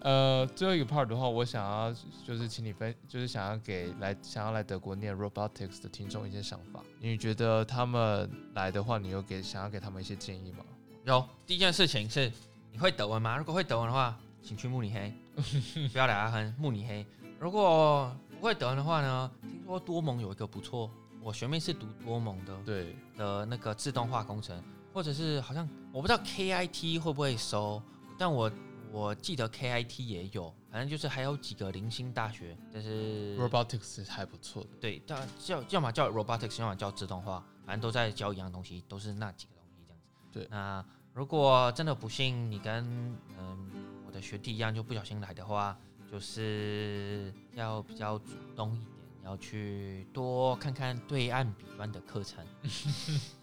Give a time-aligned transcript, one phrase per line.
[0.00, 6.82] 呃，最后一个 part 的话，我想要就是请你分，就是想要给来想要来德国念 robotics 的听众一些想法。
[6.98, 10.64] 你觉得他们来的话，你有给想要给他们一些建议吗？
[11.04, 12.32] 有，第一件事情是
[12.72, 13.36] 你会德文吗？
[13.36, 15.12] 如果会德文的话，请去慕尼黑，
[15.92, 17.06] 不要来阿亨，慕尼黑。
[17.38, 19.30] 如果不会德文的话呢？
[19.42, 20.90] 听说多蒙有一个不错，
[21.22, 24.62] 我学妹是读多蒙的，对的那个自动化工程，
[24.94, 27.82] 或者是好像我不知道 KIT 会不会收，
[28.18, 28.50] 但我
[28.92, 40.08] 我记得 KIT 也有，反正就是还有几个零星大学，但是 robotics 还不错的，对，叫叫要么叫 robotics，要么叫自动化，反正都在教一样东西，都是那几个东西这样子。
[40.32, 42.84] 对，那如果真的不幸你跟
[43.38, 43.70] 嗯
[44.06, 45.78] 我的学弟一样就不小心来的话，
[46.10, 52.44] 就是要比较主动一点，要去多看看对岸彼端的课程，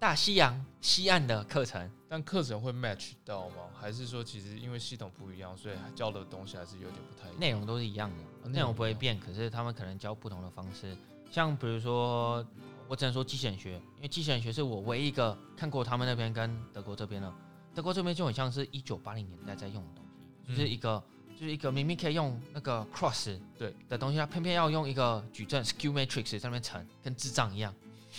[0.00, 1.88] 大西洋西岸的课程。
[2.08, 3.56] 但课程会 match 到吗？
[3.78, 7.38] 还是说其实因为系统不一样，所以教的东西还是有点不太一样？
[7.38, 8.10] 内容都是一样
[8.42, 10.96] 的，内容不会变，可是他们可能教不同的方式。
[11.30, 12.44] 像比如说，
[12.88, 17.30] 我只能说机器人学，因为机器人学是我唯一一个看过他们那边跟德国这边的。
[17.74, 20.04] 德国这边就很像是一九八零年代在用的东
[20.46, 21.00] 西，就是一个
[21.38, 27.72] 就是一个明明可以用那个 cross 对的东西，它偏偏要用一个矩阵 skew matrix 在那边乘，跟智障一样。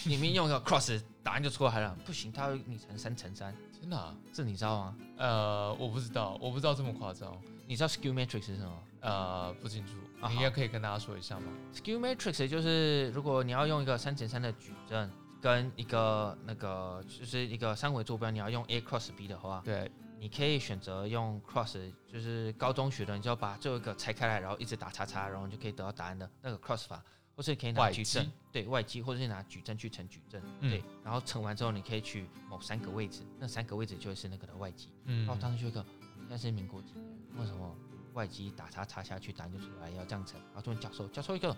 [0.06, 3.56] 明明用一个 cross 答案就出来了，不行，它要你乘三乘三。
[3.80, 4.16] 真的？
[4.32, 4.98] 这你知道吗？
[5.18, 7.36] 呃，我不知道，我不知道这么夸张。
[7.68, 8.84] 你知道 skew matrix 是什么？
[9.02, 9.94] 呃，不清楚。
[10.30, 15.10] 你也可以跟大家说一下吗？skew matrix 就是如果你要用一个三乘三的矩阵，
[15.42, 27.04] 跟一个那个就是一个三维坐标，你要用 a cross b 的话，对，你可以选择用 cross，就是高中学的，你就要把最后一个拆开来，然后一直打叉叉，然后你就可以得到答案的那个 cross 法。
[27.36, 34.90] 或是可以拿矩阵，对外机，或者是拿矩阵去乘矩阵，对，然后乘完之后，你可以取某三个位置，那三个位置就会是那个的外机。
[35.06, 35.86] 嗯，然后当时就一个，
[36.20, 37.06] 现在是民国几年？
[37.40, 37.76] 为什么
[38.14, 40.40] 外机打叉叉下去，答案就出来要这样乘？
[40.48, 41.56] 然后就问教授，教授一个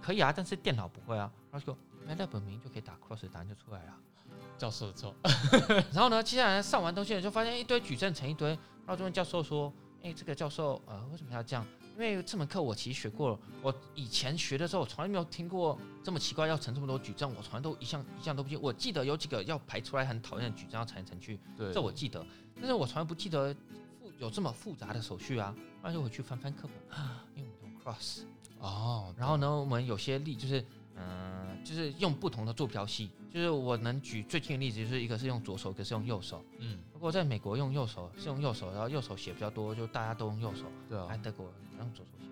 [0.00, 1.30] 可以啊，但是电脑不会啊。
[1.50, 3.94] 然后就那那本名就可以打 cross，答案就出来了。
[4.56, 5.14] 教授错。
[5.92, 11.66] 然后呢，接下来上完东西就发现一堆矩阵乘一堆，然后就问教授说，哎，这个教授呃为什么要这样？
[11.96, 18.56] 因为这门课我其实学过了，我以前学的时候，我从来没有听过这么奇怪要乘这么多矩阵，我从来都一项一项都不记。
[18.56, 21.40] 我记得有几个要排出来很讨厌的矩阵要乘来乘去，
[21.72, 22.24] 这我记得，
[22.56, 25.54] 但是我从来不记得复有这么复杂的手续啊。
[25.82, 26.98] 那就回去翻翻课本，
[27.34, 28.22] 因为我们用 cross
[28.58, 30.62] 哦，然后呢，我们有些例就是
[30.96, 36.44] 嗯，就是用不同的坐标系，就是我能举最近的例子，就是一个是用左手，一个是用右手。
[36.58, 40.64] 嗯，如果在美国用右手是用右手，然后右手写比较多，就大家都用右手。
[40.88, 41.52] 对啊，在德国。
[41.78, 42.24] 用左手写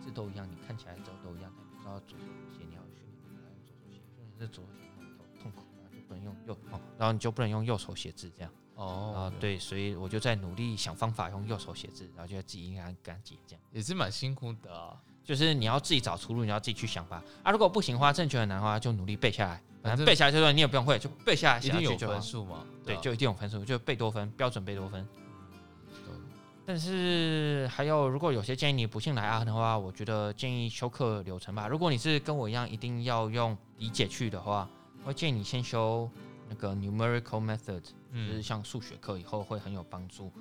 [0.00, 2.24] 字，字都一样，你看起来都都一样，但你知道左手
[2.56, 8.52] 写，你要训练用左手写，因为是左手写很痛苦，然后就不能用右，哦然后你就不能用右手写字这样。
[8.76, 14.96] 哦，啊对，所以我就在努力想方法用右手写字，然后就自己应该干解这样，也是蛮辛苦的。
[15.24, 17.50] 就是你要自己找出路，你要自己去想吧啊。
[17.50, 19.60] 如果不行的话，正确很难的话，就努力背下来。
[19.82, 22.64] 反正背下来就算你也不用会，就背下来，一定有分数嘛？
[22.84, 25.06] 对，就一定有分数，就贝多芬标准贝多芬。
[26.66, 31.68] 但是还有，如果有些建议你不信来阿亨的话，我觉得建议修课流程吧。
[31.68, 34.66] 如果你是跟我一样一定要用理解去的话，
[35.04, 36.10] 我建议你先修
[36.48, 40.32] 那个 numerical method，就是像数学课以后会很有帮助。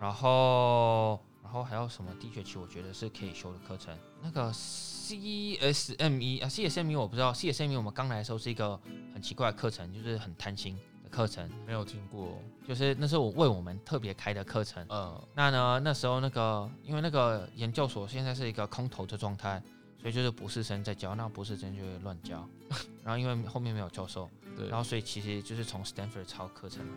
[0.00, 3.92] 然后，然后还有什么低学期我觉得是可以修的课程？
[4.22, 8.80] 那个 CSME 啊，CSME 我不知道，CSME 我们刚来的时候是一个
[9.12, 11.08] 很奇怪的课程，就是很贪心的。
[11.10, 14.86] 课程没有听过，就是那是我为我们特别开的课程。
[14.90, 19.60] 嗯，那呢那时候那个因为那个研究所现在是一个空头的状态，
[20.00, 22.48] 所以就是博士生在教，那博士生就会乱教。
[23.02, 26.94] 然后因为后面没有教授，对，然后所以其实就是从 Stanford 抄课程来。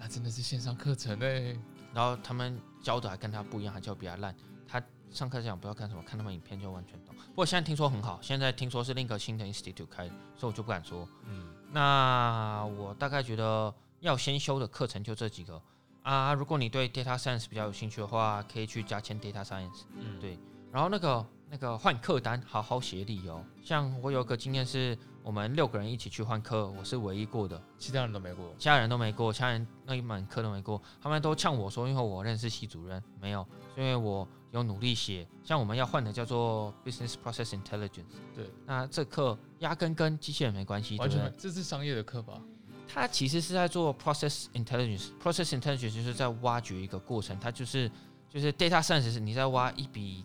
[0.00, 1.58] 那真的是线上课程嘞。
[1.98, 4.32] 然后他们教的还跟他不一样，还教比他烂。
[4.68, 7.12] 他上课讲不要看什么，看他们影片就完全懂。
[7.16, 10.06] 不过现在听说很好，现在听说是另一个新的 institute 开，
[10.36, 11.08] 所以我就不敢说。
[11.24, 11.52] 嗯。
[11.72, 15.60] 那我大概觉得要先修的课程就这几个
[16.04, 16.32] 啊。
[16.34, 19.82] 如果你对 data science 比较有兴趣的话，可以去加签 data science。
[19.96, 20.38] 嗯，对。
[20.70, 23.42] 然后那个那个换课单，好好写理由。
[23.62, 30.80] 像我有个经验是，我们六个人一起去换课，我是唯一过的，其他人都没过，其他人都没过，其他人那一门课都没过。
[31.00, 33.46] 他们都呛我说，因为我认识系主任，没有，
[33.76, 35.26] 因为我有努力写。
[35.42, 38.16] 像我们要换的叫做 business process intelligence。
[38.34, 39.38] 对，那这课。
[39.58, 42.40] 压根跟机器人没关系，完全这是商业的课吧？
[42.86, 47.90] 它其实是在做 process intelligence，process intelligence 就是在挖掘一个过程，它就是
[48.28, 50.24] 就是 data science 是你在挖一笔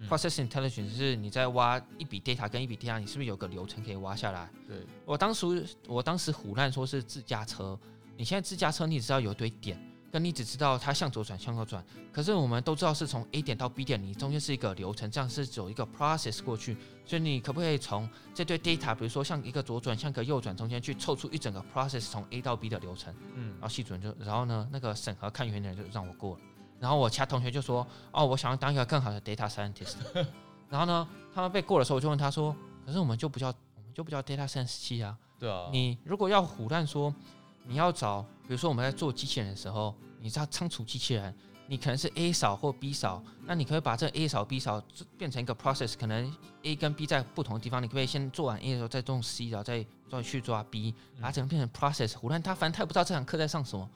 [0.00, 4.48] data，process intelligence 是你在挖一笔 data 跟一笔 data，你是不是有个流程可以挖下来？
[4.66, 7.78] 对我当时我当时胡乱说是自驾车，
[8.16, 9.80] 你现在自驾车你只要有堆点，
[10.10, 16.76] 跟你只知道它向左转向右转，可是我们都知道是从 A 点到 B 点，你中间是一个流程，这样是走一个 process 过去。
[17.04, 23.14] 所以你可不可以从这堆 data，比如说像一个左转，像个右转，中间去凑出一整个 process 从 A 到 B 的流程？
[23.34, 26.40] 嗯然后系主任就，然后呢，那个审核看远点就让我过了。
[26.80, 29.96] 然后我其他同学就说，哦，我想要当一个更好的 data scientist。
[30.68, 32.54] 然后呢，他们被过的时候，我就问他说，
[32.84, 35.16] 可是我们就不叫我们就不叫 data science 系啊。
[35.38, 37.14] 对啊，你如果要胡乱说，
[37.64, 41.34] 你要找，比如说我们在做机器人的时候，你知道仓储机器人，
[41.66, 44.82] 你可能是 A 扫或 B 扫，那你可以把这 A 扫 B 扫
[45.16, 52.16] 变成一个 process，可能 A 跟 B 在不同的地方，你可不可以先做完 A 的时候再动 C，然后再再去抓 B，把它整个变成 process。
[52.16, 53.88] 胡乱他反正他也不知道这堂课在上什么，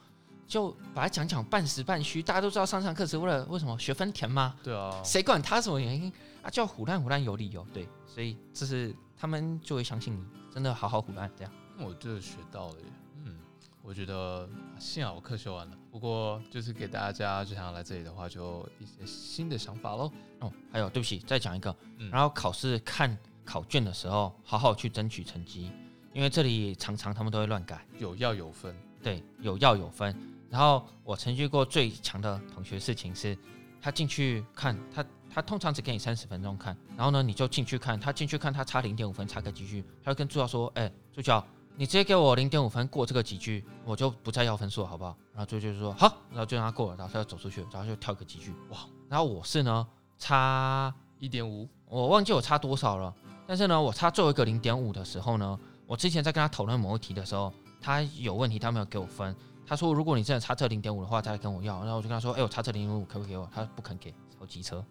[0.47, 2.21] 就把它讲讲半实半虚。
[2.21, 4.55] 大家都知道上上课是为了为什么学分填吗？
[4.63, 6.11] 对啊，谁管他什么原因
[6.41, 6.49] 啊？
[6.49, 10.23] 叫胡乱胡乱有理由，对，所以这是他们就会相信你，
[10.53, 11.53] 真的好好胡乱这样。
[11.79, 12.85] 我这学到了耶。
[13.25, 13.39] 嗯，
[13.81, 14.47] 我觉得
[14.77, 20.11] 幸好我课修完了，不过就是给大家就想要来这里的话，就一些新的想法喽。
[20.39, 25.71] 哦，还有对不起，再讲一个，嗯然后考试看考卷的时候，好好去争取成绩，
[26.13, 30.15] 因为这里常常他们都会乱改，有要有分，对，有要有分。
[30.49, 33.37] 然后我曾遇过最强的同学事情是，
[33.81, 35.05] 他进去看他。
[35.35, 37.99] 他通常只给你三十分钟看，然后呢，你就进去看。
[37.99, 41.43] 他进去看，他差零点五分，差个几句，他就跟助教说：“哎、助教，
[41.75, 48.77] 你直接给我零点五分过这个几句，我就不再要分数了，好不好？”然后助教就说：“好。”然后就让他过了，然后他就走出去，然后就跳个几句，哇！
[49.09, 49.87] 然后我是呢
[50.19, 53.11] 差一点五，我忘记我差多少了，
[53.47, 57.51] 但是呢，我差最后一个零点五的时候呢，我之前在跟他讨论某一题的时候，
[57.83, 59.35] 他有问题，他没有给我分。
[59.67, 61.79] 他说，如果你真的差这零点五的话，再来跟我要。
[61.81, 63.49] 然后我就跟他说，哎、我差这零点五，可不可以给我？
[63.53, 64.83] 他不肯给，超级车。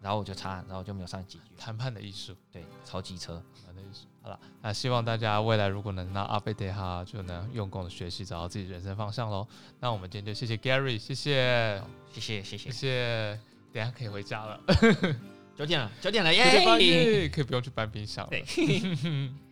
[0.00, 1.44] 然后我就差，然后我就没有上几句。
[1.56, 3.42] 谈判的艺术，对，超级车。
[3.54, 4.06] 谈判的艺术。
[4.22, 9.46] 好了，那希望大家未来如果能让阿贝德哈就能用功的学习，找到自己人生方向喽。
[9.80, 11.82] 那我们今天就谢谢 Gary，谢谢，
[12.12, 12.70] 谢谢谢谢谢。
[12.70, 13.40] 谢。
[13.72, 14.60] 等下可以回家了，
[15.56, 17.28] 九点了，九点了耶！
[17.28, 18.30] 可以不用去搬冰箱了。
[18.30, 18.44] 对。